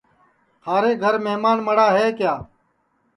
تھارے 0.63 0.91
گھر 1.03 1.15
مھمان 1.25 1.57
مڑا 1.65 1.87
ہے 1.97 2.05
کیا 2.17 2.33